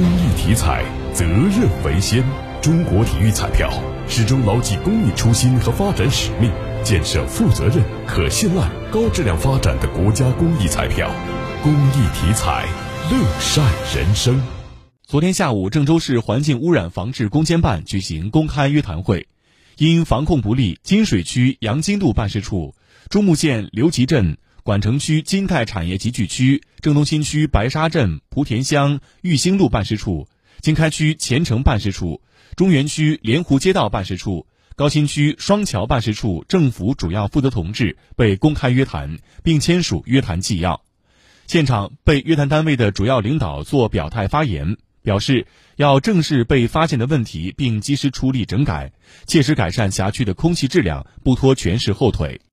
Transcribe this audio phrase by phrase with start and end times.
[0.00, 2.24] 公益体彩，责任为先。
[2.62, 3.70] 中国体育彩票
[4.08, 6.50] 始终牢记公益初心和发展使命，
[6.82, 11.10] 建设负责任、可信赖、高质量发展的国家公益彩票。
[11.62, 12.66] 公益体彩，
[13.10, 13.62] 乐善
[13.94, 14.40] 人生。
[15.06, 19.28] 昨天下午，郑州市环境污染防治攻坚办举行公开约谈会，
[19.76, 22.74] 因防控不力，金水区杨金路办事处、
[23.10, 24.38] 中牟县刘集镇。
[24.70, 30.28] 管城区金泰产业集聚区、郑东新区白沙镇莆田乡玉兴路办事处、
[30.60, 32.22] 经开区前城办事处、
[32.54, 40.80] 中原区莲湖街道办事处、高新区双桥办事处政府主要负责同志被公开约谈，并签署约谈纪要。
[41.48, 48.92] 现场被约谈单位的主要领导做表态发言，表示要正视被发现的问题，并及时处理整改，
[49.26, 52.40] 切实改善辖区的空气质量，不拖全市后腿。